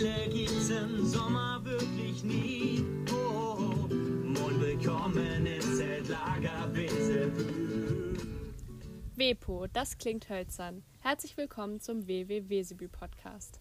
Langeweile 0.00 0.28
gibt's 0.30 0.70
im 0.70 1.04
Sommer 1.04 1.60
wirklich 1.64 2.24
nie. 2.24 2.84
Oh, 3.12 3.56
oh, 3.58 3.94
Mond 3.94 4.60
willkommen 4.60 5.46
im 5.46 5.60
Zeltlager 5.60 6.74
Wesebü. 6.74 8.16
WEPO, 9.16 9.66
das 9.66 9.98
klingt 9.98 10.28
hölzern. 10.30 10.82
Herzlich 11.00 11.36
willkommen 11.36 11.80
zum 11.80 12.06
WW 12.06 12.48
Wesebü 12.48 12.88
Podcast. 12.88 13.60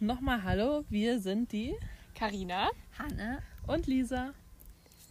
Nochmal 0.00 0.42
hallo, 0.42 0.84
wir 0.88 1.20
sind 1.20 1.52
die 1.52 1.74
Karina 2.14 2.70
Hanne. 2.98 3.42
und 3.66 3.86
Lisa. 3.86 4.32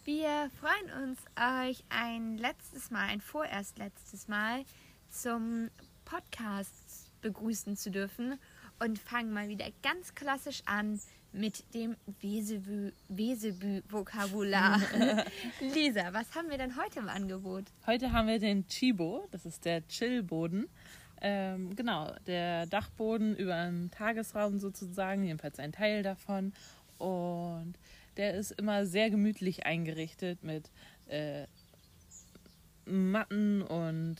Wir 0.03 0.49
freuen 0.59 1.03
uns, 1.03 1.19
euch 1.35 1.83
ein 1.89 2.37
letztes 2.37 2.89
Mal, 2.89 3.07
ein 3.09 3.21
vorerst 3.21 3.77
letztes 3.77 4.27
Mal 4.27 4.63
zum 5.11 5.69
Podcast 6.05 7.11
begrüßen 7.21 7.77
zu 7.77 7.91
dürfen 7.91 8.39
und 8.81 8.97
fangen 8.97 9.31
mal 9.31 9.47
wieder 9.47 9.67
ganz 9.83 10.15
klassisch 10.15 10.63
an 10.65 10.99
mit 11.33 11.63
dem 11.73 11.95
Wesebü- 12.21 12.93
Wesebü-Vokabular. 13.09 14.81
Lisa, 15.61 16.13
was 16.13 16.35
haben 16.35 16.49
wir 16.49 16.57
denn 16.57 16.75
heute 16.75 16.99
im 16.99 17.07
Angebot? 17.07 17.65
Heute 17.85 18.11
haben 18.11 18.27
wir 18.27 18.39
den 18.39 18.67
Chibo, 18.67 19.27
das 19.31 19.45
ist 19.45 19.63
der 19.65 19.87
Chillboden. 19.87 20.67
Ähm, 21.21 21.75
genau, 21.75 22.11
der 22.25 22.65
Dachboden 22.65 23.35
über 23.35 23.55
einem 23.55 23.91
Tagesraum 23.91 24.57
sozusagen, 24.59 25.23
jedenfalls 25.23 25.59
ein 25.59 25.71
Teil 25.71 26.01
davon. 26.01 26.51
Und 26.97 27.75
der 28.17 28.33
ist 28.33 28.51
immer 28.51 28.85
sehr 28.87 29.11
gemütlich 29.11 29.65
eingerichtet 29.65 30.43
mit 30.43 30.71
äh, 31.07 31.45
Matten 32.85 33.61
und 33.61 34.17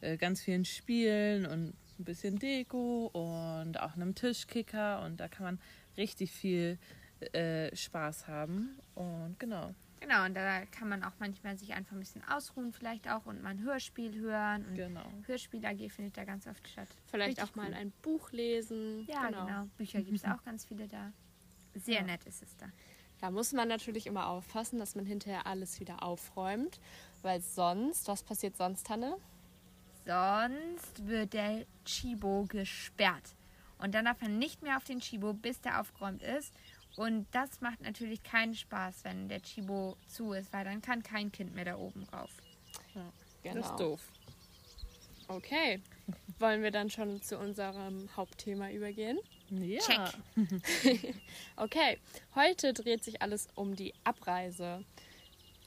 äh, 0.00 0.16
ganz 0.16 0.40
vielen 0.40 0.64
Spielen 0.64 1.44
und 1.44 1.74
ein 1.98 2.04
bisschen 2.04 2.38
Deko 2.38 3.06
und 3.12 3.80
auch 3.80 3.94
einem 3.94 4.14
Tischkicker. 4.14 5.02
Und 5.04 5.18
da 5.18 5.28
kann 5.28 5.44
man 5.44 5.60
richtig 5.96 6.32
viel 6.32 6.78
äh, 7.32 7.74
Spaß 7.74 8.28
haben. 8.28 8.78
Und 8.94 9.36
genau. 9.38 9.74
Genau, 10.00 10.26
und 10.26 10.34
da 10.34 10.66
kann 10.66 10.88
man 10.90 11.02
auch 11.02 11.12
manchmal 11.18 11.56
sich 11.56 11.72
einfach 11.72 11.92
ein 11.92 12.00
bisschen 12.00 12.22
ausruhen, 12.28 12.72
vielleicht 12.72 13.08
auch 13.10 13.24
und 13.24 13.42
mal 13.42 13.48
ein 13.50 13.62
Hörspiel 13.62 14.14
hören. 14.14 14.64
Und 14.66 14.74
Genau. 14.74 15.04
Hörspiel 15.26 15.64
AG 15.64 15.88
findet 15.90 16.16
da 16.18 16.24
ganz 16.24 16.46
oft 16.46 16.68
statt. 16.68 16.88
Vielleicht 17.06 17.38
Richtig 17.38 17.50
auch 17.50 17.56
mal 17.56 17.68
cool. 17.68 17.74
ein 17.74 17.92
Buch 18.02 18.30
lesen. 18.30 19.06
Ja, 19.08 19.26
genau. 19.30 19.66
Bücher 19.78 20.02
gibt 20.02 20.18
es 20.18 20.24
auch 20.24 20.42
ganz 20.44 20.66
viele 20.66 20.86
da. 20.86 21.12
Sehr 21.74 22.00
Ja. 22.00 22.02
nett 22.02 22.24
ist 22.24 22.42
es 22.42 22.56
da. 22.58 22.66
Da 23.20 23.30
muss 23.30 23.54
man 23.54 23.68
natürlich 23.68 24.06
immer 24.06 24.26
aufpassen, 24.28 24.78
dass 24.78 24.94
man 24.94 25.06
hinterher 25.06 25.46
alles 25.46 25.80
wieder 25.80 26.02
aufräumt, 26.02 26.78
weil 27.22 27.40
sonst, 27.40 28.06
was 28.08 28.22
passiert 28.22 28.56
sonst, 28.58 28.90
Hanne? 28.90 29.16
Sonst 30.06 31.06
wird 31.06 31.32
der 31.32 31.66
Chibo 31.84 32.44
gesperrt. 32.48 33.34
Und 33.78 33.94
dann 33.94 34.04
darf 34.04 34.20
man 34.20 34.38
nicht 34.38 34.62
mehr 34.62 34.76
auf 34.76 34.84
den 34.84 35.00
Chibo, 35.00 35.32
bis 35.32 35.60
der 35.60 35.80
aufgeräumt 35.80 36.22
ist. 36.22 36.54
Und 36.96 37.26
das 37.32 37.60
macht 37.60 37.82
natürlich 37.82 38.22
keinen 38.22 38.54
Spaß, 38.54 39.04
wenn 39.04 39.28
der 39.28 39.42
Chibo 39.42 39.96
zu 40.06 40.32
ist, 40.32 40.52
weil 40.52 40.64
dann 40.64 40.80
kann 40.80 41.02
kein 41.02 41.30
Kind 41.30 41.54
mehr 41.54 41.66
da 41.66 41.76
oben 41.76 42.04
rauf. 42.04 42.30
Genau. 43.42 43.60
Das 43.60 43.70
ist 43.70 43.80
doof. 43.80 44.00
Okay. 45.28 45.82
Wollen 46.38 46.62
wir 46.62 46.70
dann 46.70 46.88
schon 46.88 47.20
zu 47.20 47.36
unserem 47.36 48.08
Hauptthema 48.16 48.70
übergehen? 48.70 49.18
Ja. 49.50 49.80
Check. 49.80 51.14
Okay, 51.56 51.98
heute 52.34 52.72
dreht 52.72 53.02
sich 53.02 53.22
alles 53.22 53.48
um 53.54 53.74
die 53.74 53.92
Abreise. 54.04 54.84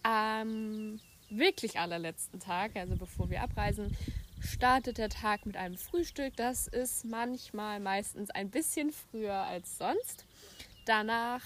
Am 0.04 1.00
wirklich 1.30 1.80
allerletzten 1.80 2.40
Tag, 2.40 2.76
also 2.76 2.96
bevor 2.96 3.30
wir 3.30 3.42
abreisen, 3.42 3.96
startet 4.40 4.98
der 4.98 5.10
Tag 5.10 5.46
mit 5.46 5.58
einem 5.58 5.78
Frühstück. 5.78 6.36
Das 6.36 6.68
ist 6.68 7.06
manchmal 7.06 7.80
meistens 7.80 8.30
ein 8.30 8.50
bisschen 8.50 8.92
früher 8.92 9.36
als 9.36 9.78
sonst. 9.78 10.26
Danach 10.86 11.42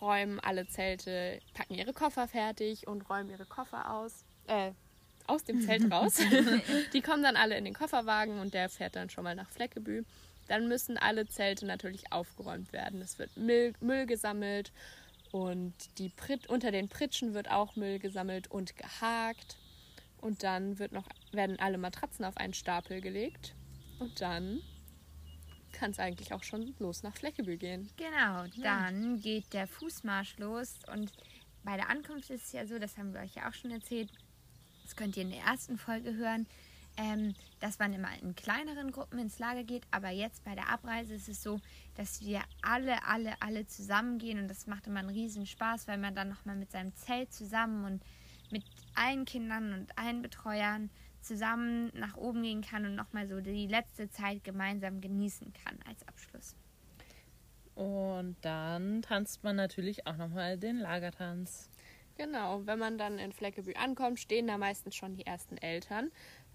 räumen 0.00 0.40
alle 0.40 0.66
Zelte, 0.66 1.40
packen 1.54 1.74
ihre 1.74 1.92
Koffer 1.92 2.28
fertig 2.28 2.86
und 2.86 3.08
räumen 3.08 3.30
ihre 3.30 3.46
Koffer 3.46 3.92
aus. 3.92 4.24
Äh, 4.46 4.72
aus 5.26 5.44
dem 5.44 5.62
Zelt 5.62 5.90
raus. 5.92 6.18
Die 6.92 7.00
kommen 7.00 7.22
dann 7.22 7.36
alle 7.36 7.56
in 7.56 7.64
den 7.64 7.74
Kofferwagen 7.74 8.40
und 8.40 8.54
der 8.54 8.68
fährt 8.68 8.96
dann 8.96 9.10
schon 9.10 9.24
mal 9.24 9.34
nach 9.34 9.50
Fleckebü. 9.50 10.04
Dann 10.48 10.68
müssen 10.68 10.98
alle 10.98 11.28
Zelte 11.28 11.66
natürlich 11.66 12.12
aufgeräumt 12.12 12.72
werden. 12.72 13.00
Es 13.00 13.18
wird 13.18 13.36
Müll, 13.36 13.72
Müll 13.80 14.06
gesammelt 14.06 14.72
und 15.30 15.74
die 15.98 16.08
Prit 16.08 16.48
unter 16.48 16.72
den 16.72 16.88
Pritschen 16.88 17.34
wird 17.34 17.50
auch 17.50 17.76
Müll 17.76 18.00
gesammelt 18.00 18.50
und 18.50 18.76
gehakt. 18.76 19.56
Und 20.20 20.42
dann 20.42 20.78
wird 20.78 20.92
noch, 20.92 21.08
werden 21.32 21.58
alle 21.58 21.78
Matratzen 21.78 22.24
auf 22.24 22.36
einen 22.36 22.54
Stapel 22.54 23.00
gelegt. 23.00 23.54
Und 23.98 24.20
dann 24.20 24.60
kann 25.72 25.92
es 25.92 25.98
eigentlich 25.98 26.32
auch 26.32 26.42
schon 26.42 26.74
los 26.78 27.02
nach 27.02 27.14
Fleckebü 27.14 27.56
gehen. 27.56 27.88
Genau, 27.96 28.44
dann 28.62 29.20
geht 29.20 29.52
der 29.52 29.66
Fußmarsch 29.66 30.38
los. 30.38 30.74
Und 30.92 31.12
bei 31.64 31.76
der 31.76 31.88
Ankunft 31.88 32.30
ist 32.30 32.46
es 32.46 32.52
ja 32.52 32.66
so, 32.66 32.78
das 32.78 32.98
haben 32.98 33.14
wir 33.14 33.20
euch 33.20 33.34
ja 33.34 33.48
auch 33.48 33.54
schon 33.54 33.70
erzählt, 33.70 34.10
das 34.82 34.96
könnt 34.96 35.16
ihr 35.16 35.22
in 35.22 35.30
der 35.30 35.42
ersten 35.42 35.78
Folge 35.78 36.14
hören, 36.14 36.46
ähm, 36.96 37.34
dass 37.60 37.78
man 37.78 37.92
immer 37.92 38.08
in 38.20 38.34
kleineren 38.34 38.90
Gruppen 38.90 39.18
ins 39.18 39.38
Lager 39.38 39.64
geht. 39.64 39.84
Aber 39.90 40.10
jetzt 40.10 40.44
bei 40.44 40.54
der 40.54 40.68
Abreise 40.68 41.14
ist 41.14 41.28
es 41.28 41.42
so, 41.42 41.60
dass 41.94 42.22
wir 42.22 42.42
alle, 42.62 43.06
alle, 43.06 43.40
alle 43.40 43.66
zusammengehen. 43.66 44.40
Und 44.40 44.48
das 44.48 44.66
macht 44.66 44.86
immer 44.86 45.00
einen 45.00 45.10
riesen 45.10 45.46
Spaß, 45.46 45.86
weil 45.86 45.98
man 45.98 46.14
dann 46.14 46.28
nochmal 46.28 46.56
mit 46.56 46.72
seinem 46.72 46.94
Zelt 46.96 47.32
zusammen 47.32 47.84
und 47.84 48.02
mit 48.52 48.64
allen 48.94 49.24
Kindern 49.24 49.72
und 49.72 49.98
allen 49.98 50.22
Betreuern 50.22 50.90
zusammen 51.20 51.90
nach 51.94 52.16
oben 52.16 52.42
gehen 52.42 52.62
kann 52.62 52.84
und 52.84 52.94
nochmal 52.94 53.26
so 53.26 53.40
die 53.40 53.66
letzte 53.66 54.08
Zeit 54.08 54.42
gemeinsam 54.44 55.00
genießen 55.00 55.52
kann 55.64 55.78
als 55.86 56.06
Abschluss. 56.08 56.56
Und 57.74 58.36
dann 58.42 59.02
tanzt 59.02 59.42
man 59.42 59.56
natürlich 59.56 60.06
auch 60.06 60.16
nochmal 60.16 60.58
den 60.58 60.78
Lagertanz. 60.78 61.70
Genau, 62.16 62.66
wenn 62.66 62.78
man 62.78 62.98
dann 62.98 63.18
in 63.18 63.32
Fleckebü 63.32 63.74
ankommt, 63.74 64.20
stehen 64.20 64.46
da 64.46 64.58
meistens 64.58 64.94
schon 64.94 65.14
die 65.14 65.24
ersten 65.24 65.56
Eltern. 65.56 66.10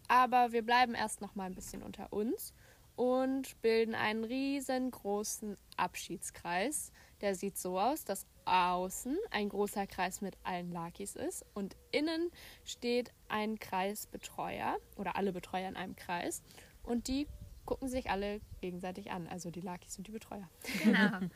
Aber 0.07 0.51
wir 0.51 0.61
bleiben 0.61 0.93
erst 0.93 1.21
noch 1.21 1.33
mal 1.33 1.45
ein 1.45 1.55
bisschen 1.55 1.81
unter 1.81 2.13
uns 2.13 2.53
und 2.95 3.61
bilden 3.61 3.95
einen 3.95 4.23
riesengroßen 4.23 5.57
Abschiedskreis. 5.77 6.91
Der 7.21 7.35
sieht 7.35 7.57
so 7.57 7.79
aus, 7.79 8.05
dass 8.05 8.25
außen 8.45 9.17
ein 9.31 9.49
großer 9.49 9.87
Kreis 9.87 10.21
mit 10.21 10.37
allen 10.43 10.71
Lakis 10.71 11.15
ist 11.15 11.45
und 11.53 11.75
innen 11.91 12.31
steht 12.63 13.11
ein 13.27 13.59
Kreisbetreuer 13.59 14.77
oder 14.95 15.15
alle 15.15 15.33
Betreuer 15.33 15.67
in 15.67 15.75
einem 15.75 15.95
Kreis 15.95 16.43
und 16.83 17.07
die 17.07 17.27
gucken 17.65 17.87
sich 17.87 18.09
alle 18.11 18.39
gegenseitig 18.61 19.11
an, 19.11 19.27
also 19.27 19.49
die 19.49 19.61
Lakis 19.61 19.97
und 19.97 20.07
die 20.07 20.11
Betreuer. 20.11 20.47
Genau. 20.83 21.19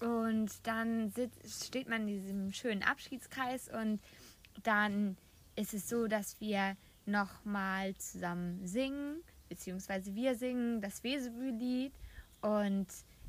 Und 0.00 0.64
dann 0.64 1.10
sitzt, 1.10 1.66
steht 1.66 1.88
man 1.88 2.02
in 2.02 2.06
diesem 2.06 2.52
schönen 2.52 2.84
Abschiedskreis 2.84 3.68
und 3.68 4.00
dann 4.62 5.16
ist 5.56 5.74
es 5.74 5.88
so, 5.88 6.06
dass 6.06 6.40
wir 6.40 6.76
nochmal 7.04 7.96
zusammen 7.96 8.64
singen, 8.64 9.24
beziehungsweise 9.48 10.14
wir 10.14 10.34
singen 10.34 10.80
das 10.80 11.02
Wesebü-Lied 11.04 11.92
und 12.40 12.86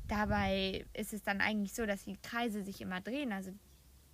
dabei 0.08 0.84
ist 0.92 1.12
es 1.12 1.22
dann 1.22 1.40
eigentlich 1.40 1.74
so, 1.74 1.86
dass 1.86 2.04
die 2.04 2.16
Kreise 2.16 2.62
sich 2.62 2.80
immer 2.80 3.00
drehen, 3.00 3.32
also 3.32 3.52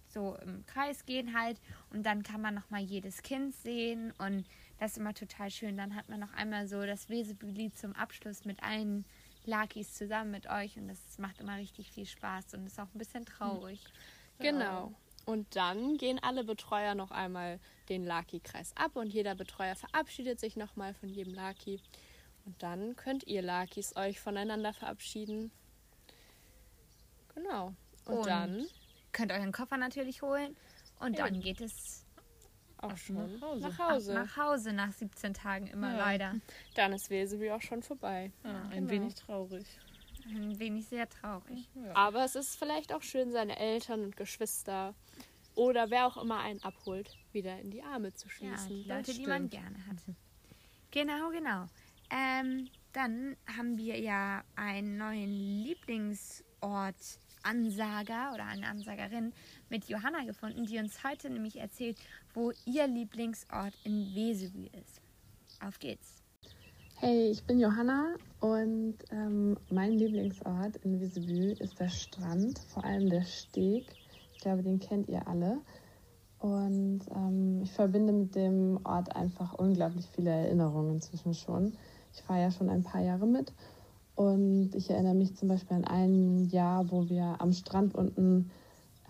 so 0.09 0.37
im 0.43 0.65
Kreis 0.67 1.05
gehen 1.05 1.39
halt 1.39 1.61
und 1.91 2.05
dann 2.05 2.23
kann 2.23 2.41
man 2.41 2.55
nochmal 2.55 2.83
jedes 2.83 3.23
Kind 3.23 3.55
sehen 3.55 4.13
und 4.19 4.47
das 4.79 4.93
ist 4.93 4.99
immer 4.99 5.15
total 5.15 5.51
schön. 5.51 5.77
Dann 5.77 5.95
hat 5.95 6.09
man 6.09 6.21
noch 6.21 6.33
einmal 6.33 6.69
so 6.69 6.85
das 6.85 7.09
Wesebü-Lied 7.09 7.77
zum 7.77 7.95
Abschluss 7.95 8.45
mit 8.45 8.63
allen 8.63 9.05
Lakis 9.45 9.95
zusammen 9.95 10.31
mit 10.31 10.49
euch 10.49 10.77
und 10.77 10.89
das 10.89 11.19
macht 11.19 11.41
immer 11.41 11.57
richtig 11.57 11.91
viel 11.91 12.07
Spaß 12.07 12.55
und 12.55 12.67
ist 12.67 12.79
auch 12.81 12.89
ein 12.95 12.99
bisschen 12.99 13.25
traurig. 13.25 13.85
Genau. 14.39 14.95
Und 15.27 15.57
dann 15.57 15.99
gehen 15.99 16.21
alle 16.23 16.45
Betreuer 16.45 16.95
noch 16.95 17.11
einmal 17.11 17.59
den 17.89 18.05
Laki-Kreis 18.05 18.73
ab 18.77 18.95
und 18.95 19.09
jeder 19.13 19.35
Betreuer 19.35 19.75
verabschiedet 19.75 20.39
sich 20.41 20.57
nochmal 20.57 20.95
von 20.95 21.09
jedem 21.09 21.35
Laki. 21.35 21.81
Und 22.45 22.63
dann 22.63 22.95
könnt 22.95 23.25
ihr 23.27 23.43
Lakis 23.43 23.97
euch 23.97 24.21
voneinander 24.21 24.73
verabschieden. 24.73 25.51
Genau. 27.35 27.75
Und, 28.07 28.19
Und 28.19 28.27
dann 28.27 28.67
Könnt 29.13 29.33
euren 29.33 29.51
Koffer 29.51 29.79
natürlich 29.79 30.23
holen 30.23 30.55
und 31.01 31.19
dann 31.19 31.41
geht 31.41 31.61
es 31.61 32.05
auch 32.79 32.97
schon 32.97 33.17
nach 33.17 33.41
Hause. 33.41 33.61
nach 33.63 33.79
Hause. 33.79 34.15
nach 34.15 34.37
Hause 34.37 34.73
nach 34.75 34.93
17 34.93 35.33
Tagen 35.35 35.67
immer 35.69 35.93
Ja. 35.93 35.99
leider. 35.99 36.35
Dann 36.75 36.93
ist 36.93 37.09
Weseby 37.11 37.51
auch 37.51 37.63
schon 37.63 37.83
vorbei. 37.83 38.31
Ja, 38.45 38.63
ein 38.71 38.87
genau. 38.87 38.91
wenig 38.91 39.15
traurig. 39.15 39.67
Ein 40.29 40.59
wenig 40.59 40.87
sehr 40.87 41.09
traurig. 41.09 41.69
Aber 41.95 42.25
es 42.25 42.35
ist 42.35 42.57
vielleicht 42.57 42.93
auch 42.93 43.03
schön, 43.03 43.31
seine 43.31 43.59
Eltern 43.59 44.03
und 44.03 44.17
Geschwister 44.17 44.95
oder 45.55 45.91
wer 45.91 46.07
auch 46.07 46.17
immer 46.17 46.41
einen 46.41 46.63
abholt, 46.63 47.17
wieder 47.33 47.59
in 47.61 47.71
die 47.71 47.83
Arme 47.83 48.13
zu 48.13 48.27
Ja, 48.29 48.33
schließen. 48.35 48.69
die 48.69 48.89
Leute, 48.89 49.15
die 49.15 49.27
man 49.27 49.49
gerne 49.49 49.87
hat. 49.87 49.97
Genau, 50.91 51.31
genau. 51.31 51.67
Ähm, 52.11 52.69
dann 52.93 53.37
haben 53.57 53.77
wir 53.77 53.99
ja 53.99 54.45
einen 54.55 54.97
neuen 54.97 55.31
Lieblingsort 55.65 56.97
Ansager 57.43 58.33
oder 58.35 58.45
eine 58.47 58.67
Ansagerin 58.67 59.33
mit 59.69 59.89
Johanna 59.89 60.25
gefunden, 60.25 60.67
die 60.67 60.79
uns 60.79 61.05
heute 61.05 61.31
nämlich 61.31 61.57
erzählt, 61.57 61.97
wo 62.35 62.53
ihr 62.65 62.87
Lieblingsort 62.87 63.75
in 63.85 64.15
Wesebü 64.15 64.67
ist. 64.67 65.01
Auf 65.61 65.79
geht's. 65.79 66.23
Hey, 66.99 67.29
ich 67.31 67.45
bin 67.45 67.61
Johanna 67.61 68.15
und 68.41 68.95
ähm, 69.11 69.59
mein 69.69 69.99
Lieblingsort 69.99 70.77
in 70.83 70.99
Visebü 70.99 71.53
ist 71.59 71.79
der 71.79 71.91
Strand, 71.91 72.59
vor 72.59 72.85
allem 72.85 73.11
der 73.11 73.21
Steg. 73.21 73.95
Ich 74.33 74.41
glaube, 74.41 74.63
den 74.63 74.79
kennt 74.79 75.07
ihr 75.11 75.29
alle. 75.29 75.59
Und 76.39 77.01
ähm, 77.15 77.61
ich 77.63 77.71
verbinde 77.71 78.15
mit 78.15 78.35
dem 78.35 78.81
Ort 78.85 79.15
einfach 79.15 79.53
unglaublich 79.53 80.09
viele 80.15 80.31
Erinnerungen 80.31 80.95
inzwischen 80.95 81.35
schon. 81.35 81.75
Ich 82.15 82.23
fahre 82.23 82.41
ja 82.41 82.51
schon 82.51 82.71
ein 82.71 82.83
paar 82.83 83.03
Jahre 83.03 83.27
mit 83.27 83.53
und 84.15 84.75
ich 84.75 84.89
erinnere 84.89 85.15
mich 85.15 85.37
zum 85.37 85.49
Beispiel 85.49 85.77
an 85.77 85.85
ein 85.85 86.49
Jahr, 86.49 86.91
wo 86.91 87.11
wir 87.11 87.37
am 87.41 87.53
Strand 87.53 87.95
unten 87.95 88.51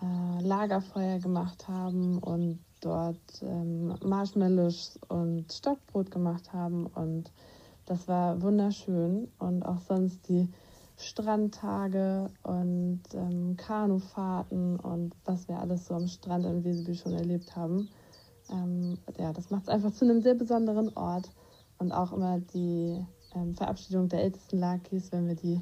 äh, 0.01 0.41
Lagerfeuer 0.43 1.19
gemacht 1.19 1.69
haben 1.69 2.17
und 2.17 2.59
dort 2.81 3.41
ähm, 3.43 3.95
Marshmallows 4.03 4.99
und 5.07 5.53
Stockbrot 5.53 6.11
gemacht 6.11 6.51
haben 6.51 6.87
und 6.87 7.31
das 7.87 8.07
war 8.07 8.41
wunderschön 8.41 9.31
und 9.39 9.63
auch 9.63 9.79
sonst 9.79 10.27
die 10.27 10.49
Strandtage 10.97 12.29
und 12.43 13.01
ähm, 13.13 13.55
Kanufahrten 13.55 14.79
und 14.79 15.15
was 15.25 15.47
wir 15.47 15.59
alles 15.59 15.85
so 15.87 15.93
am 15.93 16.07
Strand 16.07 16.45
in 16.45 16.63
Weseby 16.63 16.95
schon 16.95 17.13
erlebt 17.13 17.55
haben. 17.55 17.89
Ähm, 18.49 18.97
ja, 19.17 19.31
das 19.31 19.49
macht 19.51 19.63
es 19.63 19.69
einfach 19.69 19.93
zu 19.93 20.05
einem 20.05 20.21
sehr 20.21 20.35
besonderen 20.35 20.95
Ort 20.97 21.29
und 21.77 21.91
auch 21.91 22.11
immer 22.11 22.39
die 22.39 23.05
ähm, 23.35 23.55
Verabschiedung 23.55 24.09
der 24.09 24.23
ältesten 24.23 24.59
Lakis, 24.59 25.11
wenn 25.11 25.27
wir 25.27 25.35
die 25.35 25.61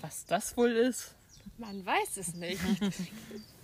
Was 0.00 0.24
das 0.26 0.56
wohl 0.56 0.70
ist. 0.70 1.14
Man 1.58 1.84
weiß 1.84 2.16
es 2.18 2.34
nicht. 2.34 2.60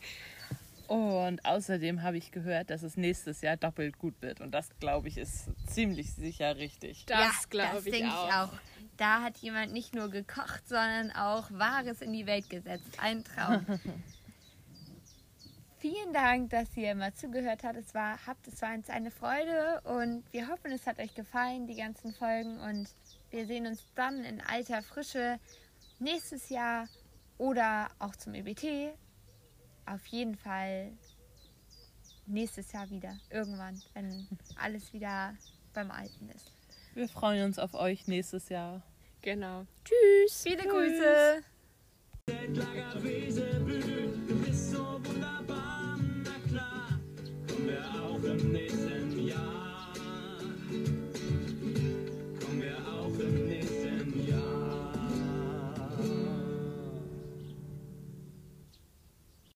Und 0.92 1.46
außerdem 1.46 2.02
habe 2.02 2.18
ich 2.18 2.32
gehört, 2.32 2.68
dass 2.68 2.82
es 2.82 2.98
nächstes 2.98 3.40
Jahr 3.40 3.56
doppelt 3.56 3.98
gut 3.98 4.20
wird. 4.20 4.42
Und 4.42 4.50
das, 4.50 4.68
glaube 4.78 5.08
ich, 5.08 5.16
ist 5.16 5.48
ziemlich 5.66 6.12
sicher 6.12 6.58
richtig. 6.58 7.06
Das 7.06 7.48
glaube 7.48 7.78
ich 7.78 7.98
denk 7.98 8.12
auch. 8.12 8.52
Da 8.98 9.22
hat 9.22 9.38
jemand 9.38 9.72
nicht 9.72 9.94
nur 9.94 10.10
gekocht, 10.10 10.68
sondern 10.68 11.10
auch 11.12 11.50
Wahres 11.50 12.02
in 12.02 12.12
die 12.12 12.26
Welt 12.26 12.50
gesetzt. 12.50 12.98
Ein 12.98 13.24
Traum. 13.24 13.64
Vielen 15.78 16.12
Dank, 16.12 16.50
dass 16.50 16.76
ihr 16.76 16.92
immer 16.92 17.14
zugehört 17.14 17.64
habt. 17.64 17.78
Es 17.78 17.94
war, 17.94 18.18
habt. 18.26 18.46
Es 18.46 18.60
war 18.60 18.74
uns 18.74 18.90
eine 18.90 19.10
Freude 19.10 19.80
und 19.84 20.24
wir 20.30 20.48
hoffen, 20.48 20.72
es 20.72 20.86
hat 20.86 20.98
euch 20.98 21.14
gefallen, 21.14 21.66
die 21.66 21.76
ganzen 21.76 22.12
Folgen. 22.12 22.60
Und 22.60 22.86
wir 23.30 23.46
sehen 23.46 23.66
uns 23.66 23.82
dann 23.94 24.24
in 24.24 24.42
alter 24.42 24.82
Frische 24.82 25.40
nächstes 26.00 26.50
Jahr 26.50 26.86
oder 27.38 27.88
auch 27.98 28.14
zum 28.14 28.34
EBT. 28.34 28.92
Auf 29.86 30.06
jeden 30.06 30.36
Fall 30.36 30.92
nächstes 32.26 32.72
Jahr 32.72 32.88
wieder. 32.90 33.18
Irgendwann, 33.30 33.80
wenn 33.94 34.26
alles 34.56 34.92
wieder 34.92 35.34
beim 35.74 35.90
Alten 35.90 36.28
ist. 36.30 36.52
Wir 36.94 37.08
freuen 37.08 37.44
uns 37.44 37.58
auf 37.58 37.74
euch 37.74 38.06
nächstes 38.06 38.48
Jahr. 38.48 38.82
Genau. 39.22 39.66
Tschüss. 39.84 40.42
Viele 40.42 40.68
Grüße. 40.68 41.42